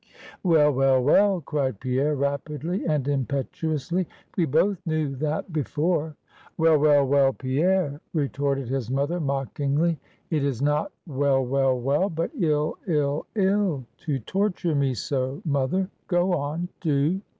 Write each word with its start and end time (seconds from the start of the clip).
"Well, 0.41 0.71
well, 0.73 0.99
well," 1.03 1.41
cried 1.41 1.79
Pierre 1.79 2.15
rapidly 2.15 2.83
and 2.87 3.07
impetuously; 3.07 4.07
"we 4.35 4.45
both 4.45 4.81
knew 4.83 5.15
that 5.17 5.53
before." 5.53 6.15
"Well, 6.57 6.79
well, 6.79 7.05
well, 7.05 7.33
Pierre," 7.33 8.01
retorted 8.11 8.67
his 8.67 8.89
mother, 8.89 9.19
mockingly. 9.19 9.99
"It 10.31 10.43
is 10.43 10.59
not 10.59 10.91
well, 11.05 11.45
well, 11.45 11.79
well; 11.79 12.09
but 12.09 12.31
ill, 12.33 12.79
ill, 12.87 13.27
ill, 13.35 13.85
to 13.97 14.17
torture 14.17 14.73
me 14.73 14.95
so, 14.95 15.39
mother; 15.45 15.87
go 16.07 16.33
on, 16.33 16.69
do!" 16.79 17.21